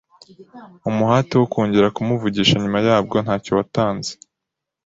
[0.89, 4.11] Umuhate wo kongera kumuvugisha nyuma yabwo ntacyo watanze,